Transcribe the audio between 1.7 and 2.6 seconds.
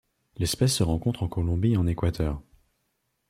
et en Équateur.